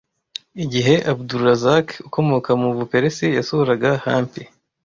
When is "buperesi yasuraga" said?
2.77-3.89